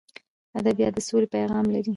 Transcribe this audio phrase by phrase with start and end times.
[0.59, 1.89] ادبیات د سولې پیغام لري.